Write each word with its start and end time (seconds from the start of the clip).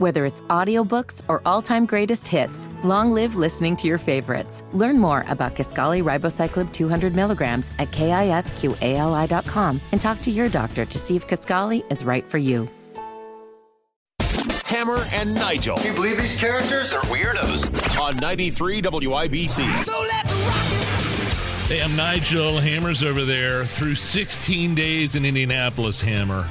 Whether 0.00 0.24
it's 0.24 0.40
audiobooks 0.48 1.20
or 1.28 1.42
all-time 1.44 1.84
greatest 1.84 2.26
hits, 2.26 2.70
long 2.82 3.12
live 3.12 3.36
listening 3.36 3.76
to 3.76 3.86
your 3.86 3.98
favorites. 3.98 4.64
Learn 4.72 4.98
more 4.98 5.26
about 5.28 5.54
Kisqali 5.54 6.02
Ribociclib 6.02 6.72
200 6.72 7.14
milligrams 7.14 7.70
at 7.78 7.90
kisqali.com 7.90 9.78
and 9.92 10.00
talk 10.00 10.22
to 10.22 10.30
your 10.30 10.48
doctor 10.48 10.86
to 10.86 10.98
see 10.98 11.16
if 11.16 11.28
Kisqali 11.28 11.84
is 11.92 12.02
right 12.02 12.24
for 12.24 12.38
you. 12.38 12.66
Hammer 14.64 15.00
and 15.16 15.34
Nigel. 15.34 15.76
Can 15.76 15.88
you 15.88 15.92
believe 15.92 16.16
these 16.16 16.40
characters 16.40 16.94
are 16.94 17.02
weirdos? 17.02 18.00
On 18.00 18.16
93 18.16 18.80
WIBC. 18.80 19.76
So 19.84 20.00
let's 20.00 20.32
rock! 20.32 21.68
Hey, 21.68 21.82
I'm 21.82 21.94
Nigel. 21.94 22.58
Hammer's 22.58 23.02
over 23.02 23.26
there. 23.26 23.66
Through 23.66 23.96
16 23.96 24.74
days 24.74 25.14
in 25.14 25.26
Indianapolis, 25.26 26.00
Hammer, 26.00 26.48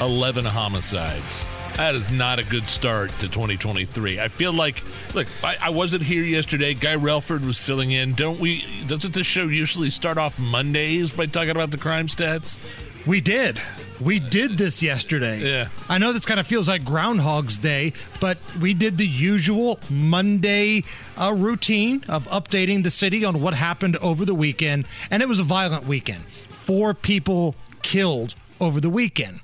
11 0.00 0.44
homicides. 0.44 1.44
That 1.80 1.94
is 1.94 2.10
not 2.10 2.38
a 2.38 2.44
good 2.44 2.68
start 2.68 3.08
to 3.20 3.28
2023. 3.28 4.20
I 4.20 4.28
feel 4.28 4.52
like, 4.52 4.84
look, 5.14 5.26
I, 5.42 5.56
I, 5.62 5.70
wasn't 5.70 6.02
here 6.02 6.22
yesterday. 6.22 6.74
Guy 6.74 6.94
Relford 6.94 7.42
was 7.46 7.56
filling 7.56 7.90
in. 7.90 8.12
Don't 8.12 8.38
we? 8.38 8.66
Doesn't 8.86 9.14
the 9.14 9.24
show 9.24 9.44
usually 9.44 9.88
start 9.88 10.18
off 10.18 10.38
Mondays 10.38 11.14
by 11.14 11.24
talking 11.24 11.48
about 11.48 11.70
the 11.70 11.78
crime 11.78 12.06
stats? 12.06 12.58
We 13.06 13.22
did. 13.22 13.62
We 13.98 14.20
did 14.20 14.58
this 14.58 14.82
yesterday. 14.82 15.40
Yeah. 15.40 15.68
I 15.88 15.96
know 15.96 16.12
this 16.12 16.26
kind 16.26 16.38
of 16.38 16.46
feels 16.46 16.68
like 16.68 16.84
Groundhog's 16.84 17.56
Day, 17.56 17.94
but 18.20 18.36
we 18.60 18.74
did 18.74 18.98
the 18.98 19.06
usual 19.06 19.80
Monday 19.88 20.84
uh, 21.16 21.32
routine 21.34 22.04
of 22.10 22.28
updating 22.28 22.82
the 22.82 22.90
city 22.90 23.24
on 23.24 23.40
what 23.40 23.54
happened 23.54 23.96
over 23.96 24.26
the 24.26 24.34
weekend. 24.34 24.84
And 25.10 25.22
it 25.22 25.30
was 25.30 25.38
a 25.38 25.44
violent 25.44 25.86
weekend. 25.86 26.24
Four 26.50 26.92
people 26.92 27.54
killed 27.80 28.34
over 28.60 28.82
the 28.82 28.90
weekend. 28.90 29.40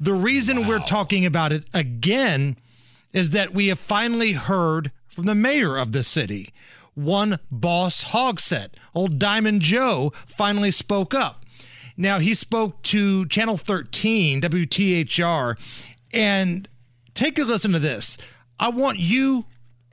The 0.00 0.14
reason 0.14 0.62
wow. 0.62 0.68
we're 0.68 0.78
talking 0.80 1.24
about 1.24 1.52
it 1.52 1.64
again 1.72 2.56
is 3.12 3.30
that 3.30 3.54
we 3.54 3.68
have 3.68 3.78
finally 3.78 4.32
heard 4.32 4.90
from 5.06 5.26
the 5.26 5.34
mayor 5.34 5.76
of 5.76 5.92
the 5.92 6.02
city. 6.02 6.52
One 6.94 7.38
boss 7.50 8.04
Hogsett, 8.04 8.70
old 8.94 9.18
Diamond 9.18 9.60
Joe, 9.62 10.12
finally 10.26 10.70
spoke 10.70 11.14
up. 11.14 11.44
Now, 11.96 12.18
he 12.18 12.34
spoke 12.34 12.82
to 12.84 13.24
Channel 13.26 13.56
13, 13.56 14.40
WTHR, 14.40 15.56
and 16.12 16.68
take 17.14 17.38
a 17.38 17.44
listen 17.44 17.72
to 17.72 17.78
this. 17.78 18.18
I 18.58 18.68
want 18.68 18.98
you 18.98 19.46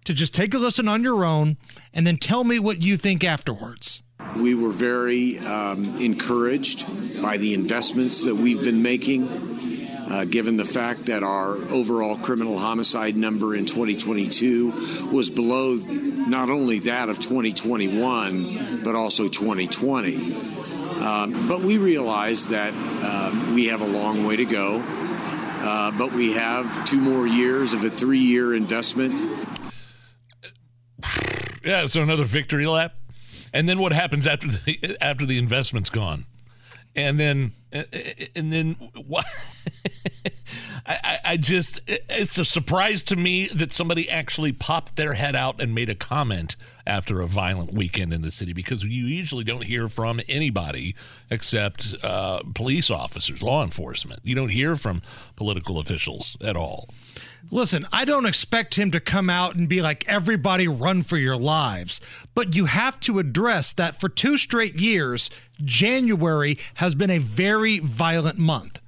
to 0.06 0.14
just 0.14 0.34
take 0.34 0.54
a 0.54 0.58
listen 0.58 0.88
on 0.88 1.04
your 1.04 1.24
own 1.24 1.58
and 1.94 2.08
then 2.08 2.18
tell 2.18 2.44
me 2.44 2.58
what 2.58 2.82
you 2.82 2.98
think 2.98 3.24
afterwards. 3.24 4.02
We 4.36 4.56
were 4.56 4.72
very 4.72 5.40
um, 5.40 5.98
encouraged 6.00 7.22
by 7.22 7.38
the 7.38 7.54
investments 7.54 8.24
that 8.24 8.36
we've 8.36 8.64
been 8.64 8.82
making 8.82 9.28
uh, 10.12 10.26
given 10.26 10.58
the 10.58 10.66
fact 10.66 11.06
that 11.06 11.24
our 11.24 11.56
overall 11.72 12.18
criminal 12.18 12.58
homicide 12.58 13.16
number 13.16 13.56
in 13.56 13.66
2022 13.66 15.10
was 15.10 15.30
below 15.30 15.76
not 15.76 16.50
only 16.50 16.80
that 16.80 17.08
of 17.08 17.18
2021, 17.18 18.84
but 18.84 18.94
also 18.94 19.30
2020. 19.30 20.36
Um, 21.02 21.48
but 21.48 21.62
we 21.62 21.78
realize 21.78 22.48
that 22.48 22.74
uh, 22.76 23.54
we 23.56 23.68
have 23.68 23.80
a 23.80 23.88
long 23.88 24.26
way 24.26 24.36
to 24.36 24.44
go. 24.44 24.84
Uh, 24.84 25.92
but 25.98 26.12
we 26.12 26.34
have 26.34 26.86
two 26.86 27.00
more 27.00 27.26
years 27.26 27.72
of 27.72 27.86
a 27.86 27.90
three 27.90 28.20
year 28.20 28.54
investment. 28.54 29.14
Yeah, 31.64 31.86
so 31.86 32.02
another 32.02 32.26
victory 32.26 32.68
lap. 32.68 32.96
And 33.54 33.70
then 33.70 33.80
what 33.80 33.94
happens 33.94 34.28
after 34.28 34.48
the 34.48 34.98
after 35.02 35.26
the 35.26 35.38
investment's 35.38 35.90
gone? 35.90 36.26
And 36.96 37.18
then 37.18 37.54
and 37.72 38.52
then 38.52 38.74
what? 39.06 39.26
I, 41.32 41.38
just 41.38 41.80
it's 41.88 42.38
a 42.38 42.44
surprise 42.44 43.02
to 43.04 43.16
me 43.16 43.48
that 43.48 43.72
somebody 43.72 44.10
actually 44.10 44.52
popped 44.52 44.98
their 44.98 45.14
head 45.14 45.34
out 45.34 45.62
and 45.62 45.74
made 45.74 45.90
a 45.90 45.96
comment 45.96 46.58
after 46.86 47.22
a 47.22 47.26
violent 47.26 47.74
weekend 47.74 48.12
in 48.12 48.22
the 48.22 48.32
city 48.32 48.52
because 48.52 48.84
you 48.84 49.06
usually 49.06 49.46
don't 49.46 49.64
hear 49.64 49.88
from 49.88 50.20
anybody 50.28 50.94
except 51.30 51.96
uh, 52.04 52.42
police 52.54 52.92
officers, 52.92 53.42
law 53.42 53.64
enforcement. 53.64 54.20
You 54.26 54.36
don't 54.36 54.50
hear 54.50 54.76
from 54.76 55.02
political 55.38 55.80
officials 55.80 56.36
at 56.42 56.58
all. 56.58 56.90
Listen, 57.50 57.88
I 57.94 58.04
don't 58.04 58.26
expect 58.26 58.76
him 58.76 58.92
to 58.92 59.00
come 59.00 59.30
out 59.30 59.56
and 59.56 59.70
be 59.70 59.82
like, 59.82 60.06
everybody 60.10 60.68
run 60.68 61.02
for 61.02 61.16
your 61.16 61.38
lives. 61.38 62.02
But 62.36 62.58
you 62.58 62.66
have 62.66 63.00
to 63.02 63.20
address 63.20 63.72
that 63.74 64.02
for 64.02 64.10
two 64.10 64.38
straight 64.38 64.76
years, 64.76 65.30
January 65.64 66.58
has 66.76 66.94
been 66.94 67.10
a 67.10 67.20
very 67.20 67.80
violent 67.80 68.38
month. 68.38 68.81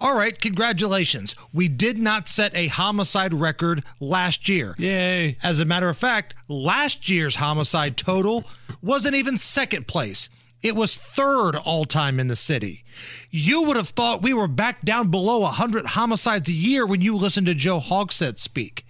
All 0.00 0.14
right, 0.14 0.40
congratulations. 0.40 1.36
We 1.52 1.68
did 1.68 1.98
not 1.98 2.26
set 2.26 2.56
a 2.56 2.68
homicide 2.68 3.34
record 3.34 3.84
last 4.00 4.48
year. 4.48 4.74
Yay. 4.78 5.36
As 5.42 5.60
a 5.60 5.66
matter 5.66 5.90
of 5.90 5.96
fact, 5.98 6.34
last 6.48 7.10
year's 7.10 7.36
homicide 7.36 7.98
total 7.98 8.44
wasn't 8.80 9.14
even 9.14 9.36
second 9.36 9.86
place. 9.86 10.30
It 10.62 10.74
was 10.74 10.96
third 10.96 11.54
all 11.54 11.84
time 11.84 12.18
in 12.18 12.28
the 12.28 12.36
city. 12.36 12.82
You 13.30 13.62
would 13.62 13.76
have 13.76 13.90
thought 13.90 14.22
we 14.22 14.32
were 14.32 14.48
back 14.48 14.82
down 14.84 15.10
below 15.10 15.40
100 15.40 15.86
homicides 15.88 16.48
a 16.48 16.54
year 16.54 16.86
when 16.86 17.02
you 17.02 17.14
listened 17.16 17.46
to 17.48 17.54
Joe 17.54 17.80
Hogsett 17.80 18.38
speak. 18.38 18.86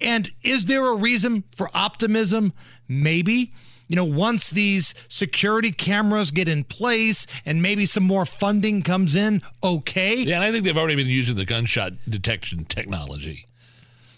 And 0.00 0.30
is 0.42 0.66
there 0.66 0.86
a 0.86 0.94
reason 0.94 1.44
for 1.54 1.70
optimism? 1.74 2.52
Maybe 2.88 3.52
you 3.88 3.96
know, 3.96 4.04
once 4.04 4.50
these 4.50 4.94
security 5.08 5.72
cameras 5.72 6.30
get 6.30 6.48
in 6.48 6.64
place 6.64 7.26
and 7.44 7.62
maybe 7.62 7.86
some 7.86 8.04
more 8.04 8.24
funding 8.24 8.82
comes 8.82 9.14
in, 9.14 9.42
okay. 9.62 10.16
Yeah, 10.16 10.36
and 10.36 10.44
I 10.44 10.52
think 10.52 10.64
they've 10.64 10.76
already 10.76 10.96
been 10.96 11.08
using 11.08 11.36
the 11.36 11.44
gunshot 11.44 11.92
detection 12.08 12.64
technology. 12.64 13.46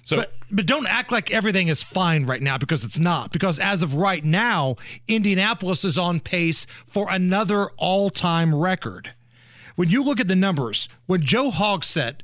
So, 0.04 0.18
but, 0.18 0.32
but 0.50 0.66
don't 0.66 0.86
act 0.86 1.10
like 1.10 1.30
everything 1.32 1.68
is 1.68 1.82
fine 1.82 2.26
right 2.26 2.42
now 2.42 2.58
because 2.58 2.84
it's 2.84 2.98
not. 2.98 3.32
Because 3.32 3.58
as 3.58 3.82
of 3.82 3.94
right 3.94 4.22
now, 4.22 4.76
Indianapolis 5.08 5.82
is 5.84 5.98
on 5.98 6.20
pace 6.20 6.66
for 6.86 7.10
another 7.10 7.70
all 7.78 8.10
time 8.10 8.54
record. 8.54 9.14
When 9.76 9.88
you 9.88 10.04
look 10.04 10.20
at 10.20 10.28
the 10.28 10.36
numbers, 10.36 10.88
when 11.06 11.22
Joe 11.22 11.50
Hogsett 11.50 12.20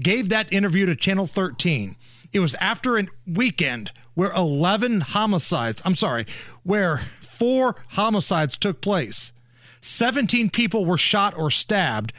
gave 0.00 0.28
that 0.30 0.52
interview 0.52 0.84
to 0.86 0.96
Channel 0.96 1.26
13, 1.26 1.96
it 2.32 2.40
was 2.40 2.54
after 2.54 2.98
a 2.98 3.06
weekend 3.26 3.92
where 4.14 4.32
11 4.32 5.00
homicides, 5.00 5.82
I'm 5.84 5.94
sorry, 5.94 6.26
where 6.62 7.02
four 7.20 7.76
homicides 7.90 8.56
took 8.56 8.80
place. 8.80 9.32
17 9.80 10.50
people 10.50 10.84
were 10.84 10.98
shot 10.98 11.36
or 11.36 11.50
stabbed. 11.50 12.12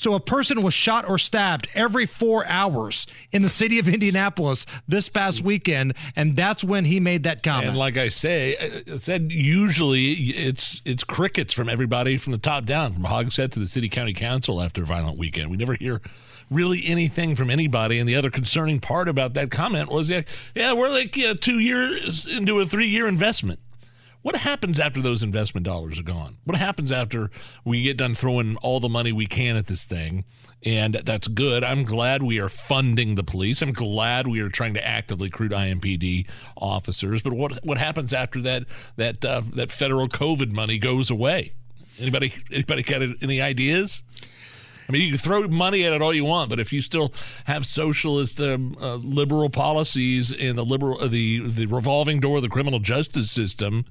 So 0.00 0.14
a 0.14 0.20
person 0.20 0.62
was 0.62 0.72
shot 0.72 1.06
or 1.06 1.18
stabbed 1.18 1.68
every 1.74 2.06
four 2.06 2.46
hours 2.46 3.06
in 3.32 3.42
the 3.42 3.50
city 3.50 3.78
of 3.78 3.86
Indianapolis 3.86 4.64
this 4.88 5.10
past 5.10 5.42
weekend, 5.42 5.92
and 6.16 6.36
that's 6.36 6.64
when 6.64 6.86
he 6.86 7.00
made 7.00 7.24
that 7.24 7.42
comment. 7.42 7.68
And 7.68 7.76
like 7.76 7.98
I 7.98 8.08
say, 8.08 8.82
I 8.90 8.96
said 8.96 9.30
usually 9.30 10.12
it's 10.12 10.80
it's 10.86 11.04
crickets 11.04 11.52
from 11.52 11.68
everybody 11.68 12.16
from 12.16 12.32
the 12.32 12.38
top 12.38 12.64
down, 12.64 12.94
from 12.94 13.02
Hogsett 13.02 13.50
to 13.52 13.58
the 13.58 13.68
city 13.68 13.90
county 13.90 14.14
council 14.14 14.62
after 14.62 14.84
a 14.84 14.86
violent 14.86 15.18
weekend. 15.18 15.50
We 15.50 15.58
never 15.58 15.74
hear 15.74 16.00
really 16.50 16.82
anything 16.84 17.34
from 17.34 17.48
anybody. 17.48 17.98
And 17.98 18.08
the 18.08 18.16
other 18.16 18.30
concerning 18.30 18.80
part 18.80 19.08
about 19.08 19.34
that 19.34 19.50
comment 19.50 19.90
was, 19.90 20.10
yeah, 20.10 20.22
yeah, 20.54 20.72
we're 20.72 20.90
like 20.90 21.16
yeah, 21.16 21.32
two 21.32 21.58
years 21.58 22.26
into 22.26 22.60
a 22.60 22.66
three 22.66 22.88
year 22.88 23.06
investment. 23.06 23.60
What 24.22 24.36
happens 24.36 24.78
after 24.78 25.00
those 25.00 25.22
investment 25.22 25.64
dollars 25.64 25.98
are 25.98 26.02
gone? 26.02 26.36
What 26.44 26.58
happens 26.58 26.92
after 26.92 27.30
we 27.64 27.82
get 27.82 27.96
done 27.96 28.12
throwing 28.14 28.56
all 28.56 28.78
the 28.78 28.88
money 28.88 29.12
we 29.12 29.26
can 29.26 29.56
at 29.56 29.66
this 29.66 29.84
thing? 29.84 30.24
And 30.62 30.94
that's 30.94 31.26
good. 31.26 31.64
I'm 31.64 31.84
glad 31.84 32.22
we 32.22 32.38
are 32.38 32.50
funding 32.50 33.14
the 33.14 33.24
police. 33.24 33.62
I'm 33.62 33.72
glad 33.72 34.26
we 34.26 34.40
are 34.40 34.50
trying 34.50 34.74
to 34.74 34.86
actively 34.86 35.28
recruit 35.28 35.52
IMPD 35.52 36.26
officers. 36.58 37.22
But 37.22 37.32
what 37.32 37.64
what 37.64 37.78
happens 37.78 38.12
after 38.12 38.42
that 38.42 38.64
that 38.96 39.24
uh, 39.24 39.40
that 39.54 39.70
federal 39.70 40.06
COVID 40.06 40.52
money 40.52 40.76
goes 40.76 41.10
away? 41.10 41.54
Anybody 41.98 42.34
anybody 42.52 42.82
got 42.82 43.00
any 43.22 43.40
ideas? 43.40 44.04
I 44.90 44.92
mean, 44.92 45.02
you 45.02 45.10
can 45.10 45.18
throw 45.18 45.46
money 45.46 45.84
at 45.84 45.92
it 45.92 46.02
all 46.02 46.12
you 46.12 46.24
want, 46.24 46.50
but 46.50 46.58
if 46.58 46.72
you 46.72 46.80
still 46.80 47.14
have 47.44 47.64
socialist, 47.64 48.40
um, 48.40 48.76
uh, 48.80 48.96
liberal 48.96 49.48
policies 49.48 50.32
in 50.32 50.56
the 50.56 50.64
liberal, 50.64 51.00
uh, 51.00 51.06
the 51.06 51.46
the 51.46 51.66
revolving 51.66 52.18
door 52.18 52.38
of 52.38 52.42
the 52.42 52.48
criminal 52.48 52.80
justice 52.80 53.30
system, 53.30 53.84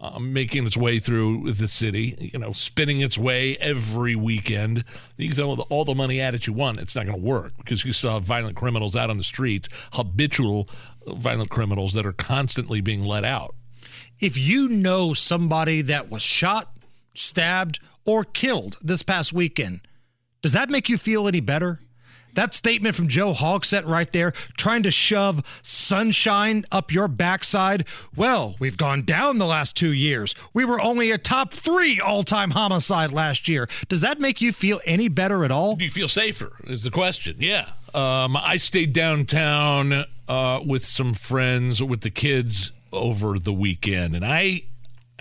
uh, 0.00 0.20
making 0.20 0.64
its 0.64 0.76
way 0.76 1.00
through 1.00 1.50
the 1.52 1.66
city, 1.66 2.30
you 2.32 2.38
know, 2.38 2.52
spinning 2.52 3.00
its 3.00 3.18
way 3.18 3.56
every 3.56 4.14
weekend. 4.14 4.84
You 5.16 5.30
can 5.30 5.36
throw 5.36 5.54
all 5.68 5.84
the 5.84 5.96
money 5.96 6.20
at 6.20 6.32
it 6.32 6.46
you 6.46 6.52
want. 6.52 6.78
It's 6.78 6.94
not 6.94 7.06
going 7.06 7.18
to 7.18 7.24
work 7.26 7.54
because 7.56 7.84
you 7.84 7.92
saw 7.92 8.20
violent 8.20 8.54
criminals 8.54 8.94
out 8.94 9.10
on 9.10 9.16
the 9.16 9.24
streets, 9.24 9.68
habitual 9.94 10.68
violent 11.08 11.50
criminals 11.50 11.92
that 11.94 12.06
are 12.06 12.12
constantly 12.12 12.80
being 12.80 13.04
let 13.04 13.24
out. 13.24 13.56
If 14.20 14.38
you 14.38 14.68
know 14.68 15.12
somebody 15.12 15.82
that 15.82 16.08
was 16.08 16.22
shot, 16.22 16.72
stabbed, 17.14 17.80
or 18.04 18.22
killed 18.22 18.76
this 18.80 19.02
past 19.02 19.32
weekend, 19.32 19.80
does 20.42 20.52
that 20.52 20.70
make 20.70 20.88
you 20.88 20.98
feel 20.98 21.26
any 21.28 21.40
better? 21.40 21.80
That 22.36 22.52
statement 22.52 22.94
from 22.94 23.08
Joe 23.08 23.32
Hogsett 23.32 23.86
right 23.86 24.12
there, 24.12 24.32
trying 24.58 24.82
to 24.82 24.90
shove 24.90 25.42
sunshine 25.62 26.66
up 26.70 26.92
your 26.92 27.08
backside. 27.08 27.86
Well, 28.14 28.56
we've 28.58 28.76
gone 28.76 29.02
down 29.02 29.38
the 29.38 29.46
last 29.46 29.74
two 29.74 29.92
years. 29.92 30.34
We 30.52 30.66
were 30.66 30.78
only 30.78 31.10
a 31.10 31.16
top 31.16 31.54
three 31.54 31.98
all 31.98 32.24
time 32.24 32.50
homicide 32.50 33.10
last 33.10 33.48
year. 33.48 33.70
Does 33.88 34.02
that 34.02 34.20
make 34.20 34.42
you 34.42 34.52
feel 34.52 34.82
any 34.84 35.08
better 35.08 35.46
at 35.46 35.50
all? 35.50 35.76
Do 35.76 35.84
you 35.86 35.90
feel 35.90 36.08
safer? 36.08 36.52
Is 36.64 36.82
the 36.82 36.90
question. 36.90 37.36
Yeah. 37.38 37.70
Um, 37.94 38.36
I 38.36 38.58
stayed 38.58 38.92
downtown 38.92 40.04
uh, 40.28 40.60
with 40.62 40.84
some 40.84 41.14
friends 41.14 41.82
with 41.82 42.02
the 42.02 42.10
kids 42.10 42.72
over 42.92 43.38
the 43.38 43.52
weekend, 43.54 44.14
and 44.14 44.24
I, 44.24 44.64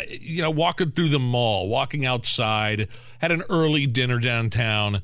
you 0.10 0.42
know, 0.42 0.52
walking 0.52 0.92
through 0.92 1.10
the 1.10 1.20
mall, 1.20 1.68
walking 1.68 2.06
outside, 2.06 2.88
had 3.20 3.32
an 3.32 3.44
early 3.50 3.86
dinner 3.86 4.20
downtown. 4.20 5.02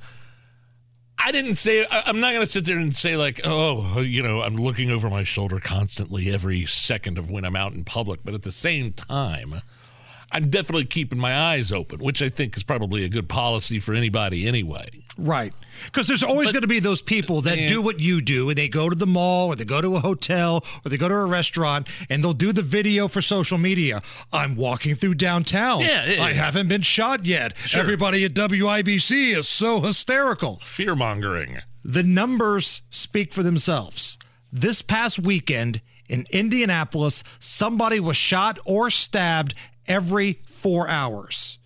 I 1.17 1.31
didn't 1.31 1.55
say, 1.55 1.85
I'm 1.89 2.19
not 2.19 2.33
going 2.33 2.45
to 2.45 2.51
sit 2.51 2.65
there 2.65 2.79
and 2.79 2.95
say, 2.95 3.15
like, 3.15 3.41
oh, 3.43 3.99
you 4.01 4.23
know, 4.23 4.41
I'm 4.41 4.55
looking 4.55 4.89
over 4.89 5.09
my 5.09 5.23
shoulder 5.23 5.59
constantly 5.59 6.33
every 6.33 6.65
second 6.65 7.19
of 7.19 7.29
when 7.29 7.45
I'm 7.45 7.55
out 7.55 7.73
in 7.73 7.83
public. 7.83 8.21
But 8.23 8.33
at 8.33 8.41
the 8.41 8.51
same 8.51 8.91
time, 8.91 9.61
I'm 10.31 10.49
definitely 10.49 10.85
keeping 10.85 11.19
my 11.19 11.37
eyes 11.37 11.71
open, 11.71 11.99
which 11.99 12.21
I 12.21 12.29
think 12.29 12.55
is 12.55 12.63
probably 12.63 13.03
a 13.03 13.09
good 13.09 13.27
policy 13.27 13.79
for 13.79 13.93
anybody 13.93 14.47
anyway. 14.47 14.89
Right. 15.17 15.53
Because 15.85 16.07
there's 16.07 16.23
always 16.23 16.51
going 16.51 16.61
to 16.61 16.67
be 16.67 16.79
those 16.79 17.01
people 17.01 17.41
that 17.41 17.67
do 17.67 17.81
what 17.81 17.99
you 17.99 18.21
do 18.21 18.49
and 18.49 18.57
they 18.57 18.67
go 18.67 18.89
to 18.89 18.95
the 18.95 19.07
mall 19.07 19.47
or 19.47 19.55
they 19.55 19.65
go 19.65 19.81
to 19.81 19.95
a 19.95 19.99
hotel 19.99 20.63
or 20.85 20.89
they 20.89 20.97
go 20.97 21.09
to 21.09 21.13
a 21.13 21.25
restaurant 21.25 21.89
and 22.09 22.23
they'll 22.23 22.33
do 22.33 22.53
the 22.53 22.61
video 22.61 23.07
for 23.07 23.21
social 23.21 23.57
media. 23.57 24.01
I'm 24.31 24.55
walking 24.55 24.95
through 24.95 25.15
downtown. 25.15 25.81
Yeah, 25.81 26.05
yeah, 26.05 26.23
I 26.23 26.33
haven't 26.33 26.67
been 26.67 26.81
shot 26.81 27.25
yet. 27.25 27.57
Sure. 27.57 27.81
Everybody 27.81 28.23
at 28.23 28.33
WIBC 28.33 29.35
is 29.35 29.47
so 29.47 29.81
hysterical. 29.81 30.59
Fear 30.63 30.95
mongering. 30.95 31.59
The 31.83 32.03
numbers 32.03 32.81
speak 32.89 33.33
for 33.33 33.43
themselves. 33.43 34.17
This 34.51 34.81
past 34.81 35.19
weekend 35.19 35.81
in 36.07 36.25
Indianapolis, 36.29 37.23
somebody 37.39 37.99
was 37.99 38.17
shot 38.17 38.59
or 38.65 38.89
stabbed 38.89 39.55
every 39.87 40.41
four 40.45 40.87
hours. 40.87 41.59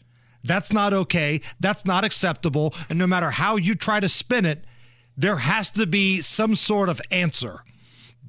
That's 0.43 0.71
not 0.71 0.93
okay. 0.93 1.41
That's 1.59 1.85
not 1.85 2.03
acceptable. 2.03 2.73
And 2.89 2.99
no 2.99 3.07
matter 3.07 3.31
how 3.31 3.55
you 3.55 3.75
try 3.75 3.99
to 3.99 4.09
spin 4.09 4.45
it, 4.45 4.63
there 5.17 5.37
has 5.37 5.71
to 5.71 5.87
be 5.87 6.21
some 6.21 6.55
sort 6.55 6.89
of 6.89 7.01
answer. 7.09 7.63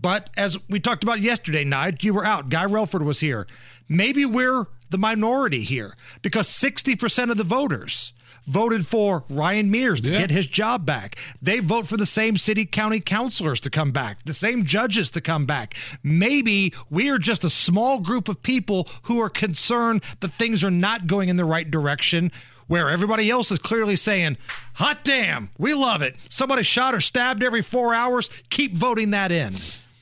But 0.01 0.31
as 0.37 0.59
we 0.69 0.81
talked 0.81 1.05
about 1.05 1.21
yesterday, 1.21 1.65
Nige, 1.65 2.05
you 2.05 2.15
were 2.15 2.25
out. 2.25 2.49
Guy 2.49 2.65
Relford 2.65 3.05
was 3.05 3.21
here. 3.21 3.47
Maybe 3.89 4.25
we're 4.25 4.67
the 4.91 4.99
minority 4.99 5.63
here 5.63 5.95
because 6.23 6.49
60% 6.49 7.31
of 7.31 7.37
the 7.37 7.45
voters 7.45 8.13
voted 8.47 8.87
for 8.87 9.25
Ryan 9.29 9.71
Mears 9.71 10.01
to 10.03 10.13
Yeah. 10.13 10.19
get 10.21 10.31
his 10.31 10.47
job 10.47 10.87
back. 10.87 11.17
They 11.43 11.59
vote 11.59 11.87
for 11.87 11.97
the 11.97 12.07
same 12.07 12.37
city 12.37 12.65
county 12.65 13.01
councilors 13.01 13.61
to 13.61 13.71
come 13.71 13.91
back, 13.93 14.25
the 14.25 14.35
same 14.35 14.65
judges 14.65 15.11
to 15.13 15.21
come 15.21 15.47
back. 15.47 15.75
Maybe 16.03 16.73
we 16.91 17.09
are 17.11 17.19
just 17.19 17.45
a 17.45 17.51
small 17.51 18.01
group 18.01 18.29
of 18.29 18.43
people 18.43 18.89
who 19.03 19.21
are 19.21 19.29
concerned 19.31 20.03
that 20.21 20.33
things 20.33 20.63
are 20.65 20.71
not 20.71 21.07
going 21.07 21.29
in 21.29 21.37
the 21.37 21.45
right 21.45 21.71
direction. 21.71 22.31
Where 22.69 22.91
everybody 22.91 23.31
else 23.31 23.53
is 23.53 23.61
clearly 23.61 23.95
saying, 23.95 24.39
hot 24.75 25.05
damn, 25.05 25.51
we 25.57 25.73
love 25.73 26.03
it. 26.03 26.17
Somebody 26.29 26.65
shot 26.65 26.97
or 26.97 27.01
stabbed 27.01 27.45
every 27.45 27.63
four 27.63 27.95
hours. 27.95 28.29
Keep 28.51 28.77
voting 28.77 29.11
that 29.13 29.31
in. 29.31 29.55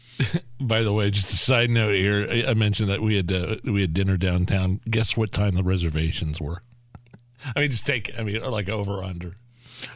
By 0.61 0.83
the 0.83 0.91
way, 0.93 1.11
just 1.11 1.31
a 1.31 1.37
side 1.37 1.69
note 1.69 1.95
here. 1.95 2.27
I- 2.49 2.55
mentioned 2.55 2.89
that 2.89 3.03
we 3.03 3.17
had 3.17 3.31
uh, 3.31 3.57
we 3.65 3.83
had 3.83 3.93
dinner 3.93 4.17
downtown. 4.17 4.81
Guess 4.89 5.15
what 5.15 5.31
time 5.31 5.57
the 5.57 5.63
reservations 5.63 6.41
were? 6.41 6.63
I 7.57 7.61
mean, 7.61 7.71
just 7.71 7.87
take. 7.87 8.11
I 8.19 8.23
mean, 8.23 8.43
like 8.43 8.69
over 8.69 9.03
under. 9.03 9.37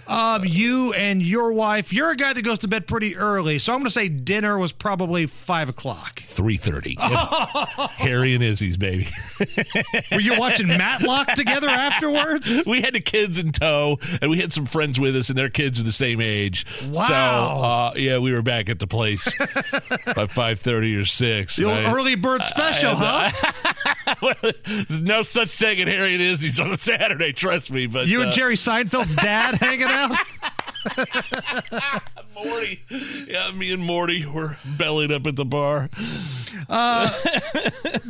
Um, 0.06 0.44
you 0.44 0.92
and 0.94 1.22
your 1.22 1.52
wife, 1.52 1.92
you're 1.92 2.10
a 2.10 2.16
guy 2.16 2.32
that 2.32 2.42
goes 2.42 2.60
to 2.60 2.68
bed 2.68 2.86
pretty 2.86 3.16
early, 3.16 3.58
so 3.58 3.72
I'm 3.72 3.80
going 3.80 3.86
to 3.86 3.90
say 3.90 4.08
dinner 4.08 4.58
was 4.58 4.72
probably 4.72 5.26
five 5.26 5.68
o'clock. 5.68 6.20
Three 6.20 6.56
thirty. 6.56 6.96
Harry 7.00 8.34
and 8.34 8.42
Izzy's 8.42 8.76
baby. 8.78 9.08
Were 10.12 10.20
you 10.20 10.38
watching 10.38 10.66
Matlock 10.66 11.34
together 11.34 11.68
afterwards? 11.68 12.64
we 12.66 12.80
had 12.80 12.94
the 12.94 13.00
kids 13.00 13.38
in 13.38 13.52
tow, 13.52 13.98
and 14.22 14.30
we 14.30 14.38
had 14.40 14.52
some 14.52 14.64
friends 14.64 14.98
with 14.98 15.14
us, 15.14 15.28
and 15.28 15.36
their 15.38 15.50
kids 15.50 15.78
are 15.78 15.84
the 15.84 15.92
same 15.92 16.20
age. 16.22 16.64
Wow. 16.90 17.06
So 17.06 17.14
uh, 17.14 17.92
yeah, 17.96 18.18
we 18.18 18.32
were 18.32 18.42
back 18.42 18.68
at 18.70 18.78
the 18.78 18.86
place 18.86 19.30
by 20.14 20.26
five 20.26 20.58
thirty 20.58 20.96
or 20.96 21.04
six. 21.04 21.56
The 21.56 21.64
old 21.64 21.76
I- 21.76 21.92
early 21.94 22.14
bird 22.14 22.42
special, 22.44 22.94
huh? 22.94 23.30
There's 24.66 25.00
no 25.00 25.22
such 25.22 25.50
thing 25.50 25.80
at 25.80 25.88
Harry 25.88 26.14
and 26.14 26.22
Izzy's 26.22 26.60
on 26.60 26.70
a 26.70 26.76
Saturday. 26.76 27.32
Trust 27.32 27.72
me. 27.72 27.86
But 27.86 28.08
You 28.08 28.20
uh, 28.20 28.24
and 28.24 28.32
Jerry 28.32 28.54
Seinfeld's 28.54 29.14
dad 29.14 29.54
hanging 29.60 29.86
out? 29.86 30.16
Morty. 32.34 32.84
Yeah, 33.26 33.50
me 33.52 33.72
and 33.72 33.82
Morty 33.82 34.24
were 34.24 34.56
bellied 34.76 35.10
up 35.10 35.26
at 35.26 35.36
the 35.36 35.44
bar. 35.44 35.90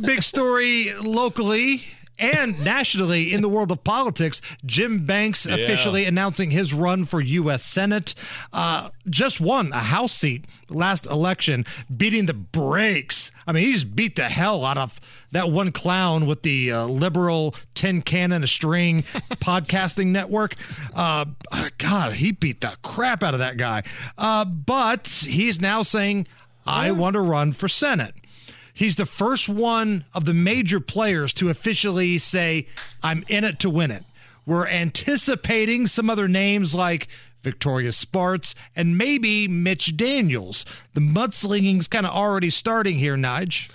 Big 0.01 0.21
story 0.23 0.93
locally 1.01 1.83
and 2.19 2.63
nationally 2.63 3.33
in 3.33 3.41
the 3.41 3.49
world 3.49 3.71
of 3.71 3.83
politics. 3.83 4.41
Jim 4.65 5.05
Banks 5.05 5.45
officially 5.45 6.05
announcing 6.05 6.51
his 6.51 6.73
run 6.73 7.05
for 7.05 7.21
U.S. 7.21 7.63
Senate. 7.63 8.13
Uh, 8.53 8.89
just 9.09 9.39
won 9.39 9.71
a 9.71 9.79
House 9.79 10.13
seat 10.13 10.45
last 10.69 11.05
election, 11.05 11.65
beating 11.95 12.25
the 12.25 12.33
brakes. 12.33 13.31
I 13.47 13.51
mean, 13.51 13.65
he 13.65 13.73
just 13.73 13.95
beat 13.95 14.15
the 14.15 14.29
hell 14.29 14.63
out 14.65 14.77
of 14.77 14.99
that 15.31 15.51
one 15.51 15.71
clown 15.71 16.25
with 16.27 16.43
the 16.43 16.71
uh, 16.71 16.85
liberal 16.85 17.55
tin 17.73 18.01
can 18.01 18.31
and 18.31 18.43
a 18.43 18.47
string 18.47 19.01
podcasting 19.35 20.07
network. 20.07 20.55
Uh, 20.93 21.25
God, 21.77 22.13
he 22.13 22.31
beat 22.31 22.61
the 22.61 22.75
crap 22.83 23.23
out 23.23 23.33
of 23.33 23.39
that 23.39 23.57
guy. 23.57 23.83
Uh, 24.17 24.45
but 24.45 25.07
he's 25.27 25.59
now 25.59 25.81
saying, 25.81 26.27
I 26.65 26.91
want 26.91 27.15
to 27.15 27.21
run 27.21 27.53
for 27.53 27.67
Senate. 27.67 28.13
He's 28.79 28.95
the 28.95 29.05
first 29.05 29.49
one 29.49 30.05
of 30.13 30.23
the 30.23 30.33
major 30.33 30.79
players 30.79 31.33
to 31.33 31.49
officially 31.49 32.17
say, 32.17 32.65
I'm 33.03 33.25
in 33.27 33.43
it 33.43 33.59
to 33.59 33.69
win 33.69 33.91
it. 33.91 34.05
We're 34.45 34.67
anticipating 34.67 35.85
some 35.85 36.09
other 36.09 36.29
names 36.29 36.73
like 36.73 37.09
Victoria 37.43 37.91
Spartz 37.91 38.55
and 38.77 38.97
maybe 38.97 39.49
Mitch 39.49 39.97
Daniels. 39.97 40.63
The 40.93 41.01
mudslinging's 41.01 41.89
kind 41.89 42.05
of 42.05 42.13
already 42.13 42.49
starting 42.49 42.99
here, 42.99 43.17
Nige. 43.17 43.69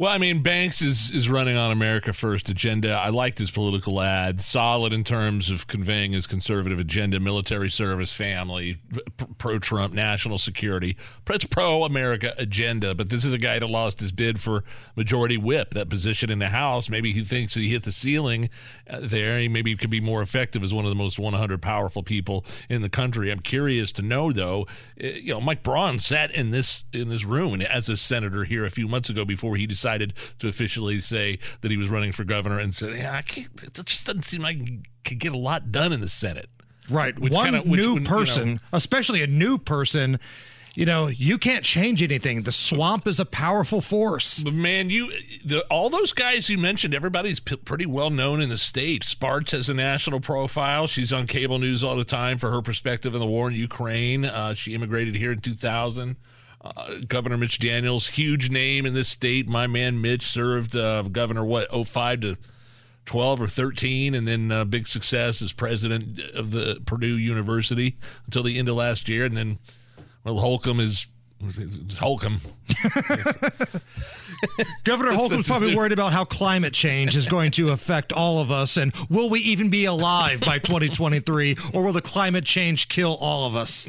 Well, 0.00 0.10
I 0.10 0.16
mean, 0.16 0.42
Banks 0.42 0.80
is 0.80 1.10
is 1.10 1.28
running 1.28 1.58
on 1.58 1.70
America 1.70 2.14
First 2.14 2.48
agenda. 2.48 2.90
I 2.90 3.10
liked 3.10 3.38
his 3.38 3.50
political 3.50 4.00
ad, 4.00 4.40
solid 4.40 4.94
in 4.94 5.04
terms 5.04 5.50
of 5.50 5.66
conveying 5.66 6.12
his 6.12 6.26
conservative 6.26 6.78
agenda, 6.78 7.20
military 7.20 7.68
service, 7.68 8.14
family, 8.14 8.78
pro 9.36 9.58
Trump, 9.58 9.92
national 9.92 10.38
security. 10.38 10.96
It's 11.28 11.44
pro 11.44 11.84
America 11.84 12.32
agenda. 12.38 12.94
But 12.94 13.10
this 13.10 13.26
is 13.26 13.34
a 13.34 13.38
guy 13.38 13.58
that 13.58 13.66
lost 13.66 14.00
his 14.00 14.10
bid 14.10 14.40
for 14.40 14.64
majority 14.96 15.36
whip, 15.36 15.74
that 15.74 15.90
position 15.90 16.30
in 16.30 16.38
the 16.38 16.48
House. 16.48 16.88
Maybe 16.88 17.12
he 17.12 17.22
thinks 17.22 17.52
he 17.52 17.68
hit 17.68 17.82
the 17.82 17.92
ceiling 17.92 18.48
uh, 18.88 19.00
there. 19.02 19.38
He 19.38 19.48
maybe 19.48 19.76
could 19.76 19.90
be 19.90 20.00
more 20.00 20.22
effective 20.22 20.62
as 20.64 20.72
one 20.72 20.86
of 20.86 20.90
the 20.90 20.94
most 20.94 21.18
100 21.18 21.60
powerful 21.60 22.02
people 22.02 22.46
in 22.70 22.80
the 22.80 22.88
country. 22.88 23.30
I'm 23.30 23.40
curious 23.40 23.92
to 23.92 24.02
know, 24.02 24.32
though. 24.32 24.66
uh, 24.98 25.08
You 25.08 25.34
know, 25.34 25.42
Mike 25.42 25.62
Braun 25.62 25.98
sat 25.98 26.30
in 26.30 26.52
this 26.52 26.86
in 26.90 27.10
this 27.10 27.26
room 27.26 27.60
as 27.60 27.90
a 27.90 27.98
senator 27.98 28.44
here 28.44 28.64
a 28.64 28.70
few 28.70 28.88
months 28.88 29.10
ago 29.10 29.26
before 29.26 29.56
he 29.56 29.66
decided 29.66 29.89
to 29.98 30.48
officially 30.48 31.00
say 31.00 31.38
that 31.60 31.70
he 31.70 31.76
was 31.76 31.88
running 31.88 32.12
for 32.12 32.24
governor 32.24 32.58
and 32.58 32.74
said, 32.74 32.96
"Yeah, 32.96 33.14
I 33.14 33.22
can't. 33.22 33.48
It 33.62 33.78
just 33.86 34.06
doesn't 34.06 34.24
seem 34.24 34.42
like 34.42 34.56
I 34.58 34.78
could 35.04 35.18
get 35.18 35.32
a 35.32 35.38
lot 35.38 35.70
done 35.72 35.92
in 35.92 36.00
the 36.00 36.08
Senate." 36.08 36.48
Right. 36.88 37.16
Which 37.18 37.32
one 37.32 37.52
kinda- 37.52 37.60
which 37.68 37.80
new 37.80 37.94
would, 37.94 38.02
you 38.02 38.08
know- 38.10 38.16
person, 38.16 38.60
especially 38.72 39.22
a 39.22 39.26
new 39.28 39.58
person, 39.58 40.18
you 40.74 40.86
know, 40.86 41.08
you 41.08 41.36
can't 41.38 41.64
change 41.64 42.00
anything. 42.02 42.42
The 42.42 42.52
swamp 42.52 43.06
is 43.08 43.18
a 43.20 43.24
powerful 43.24 43.80
force. 43.80 44.40
But 44.42 44.54
man, 44.54 44.88
you 44.90 45.12
the, 45.44 45.62
all 45.70 45.90
those 45.90 46.12
guys 46.12 46.48
you 46.48 46.58
mentioned, 46.58 46.94
everybody's 46.94 47.40
p- 47.40 47.56
pretty 47.56 47.86
well 47.86 48.10
known 48.10 48.40
in 48.40 48.48
the 48.48 48.58
state. 48.58 49.02
Spartz 49.04 49.50
has 49.52 49.68
a 49.68 49.74
national 49.74 50.20
profile. 50.20 50.86
She's 50.86 51.12
on 51.12 51.26
cable 51.26 51.58
news 51.58 51.82
all 51.84 51.96
the 51.96 52.04
time 52.04 52.38
for 52.38 52.50
her 52.52 52.62
perspective 52.62 53.14
on 53.14 53.20
the 53.20 53.26
war 53.26 53.48
in 53.48 53.54
Ukraine. 53.54 54.24
Uh, 54.24 54.54
she 54.54 54.74
immigrated 54.74 55.16
here 55.16 55.32
in 55.32 55.40
2000. 55.40 56.16
Uh, 56.62 56.98
Governor 57.08 57.38
Mitch 57.38 57.58
Daniels, 57.58 58.08
huge 58.08 58.50
name 58.50 58.84
in 58.84 58.92
this 58.92 59.08
state. 59.08 59.48
My 59.48 59.66
man 59.66 60.00
Mitch 60.00 60.24
served 60.24 60.76
uh, 60.76 61.02
governor 61.02 61.44
what 61.44 61.70
05 61.70 62.20
to 62.20 62.36
12 63.06 63.42
or 63.42 63.46
13, 63.48 64.14
and 64.14 64.28
then 64.28 64.52
uh, 64.52 64.64
big 64.64 64.86
success 64.86 65.40
as 65.40 65.54
president 65.54 66.20
of 66.34 66.50
the 66.50 66.82
Purdue 66.84 67.16
University 67.16 67.96
until 68.26 68.42
the 68.42 68.58
end 68.58 68.68
of 68.68 68.76
last 68.76 69.08
year, 69.08 69.24
and 69.24 69.36
then 69.36 69.58
well 70.24 70.38
Holcomb 70.38 70.80
is. 70.80 71.06
It's 71.42 71.96
Holcomb. 71.96 72.42
Governor 74.84 75.12
Holcomb's 75.16 75.48
probably 75.48 75.74
worried 75.74 75.92
about 75.92 76.12
how 76.12 76.26
climate 76.26 76.74
change 76.74 77.16
is 77.16 77.26
going 77.26 77.50
to 77.52 77.70
affect 77.70 78.12
all 78.12 78.40
of 78.40 78.50
us 78.50 78.76
and 78.76 78.94
will 79.08 79.30
we 79.30 79.40
even 79.40 79.70
be 79.70 79.86
alive 79.86 80.40
by 80.40 80.58
2023 80.58 81.56
or 81.72 81.82
will 81.82 81.94
the 81.94 82.02
climate 82.02 82.44
change 82.44 82.88
kill 82.88 83.16
all 83.22 83.46
of 83.46 83.56
us? 83.56 83.88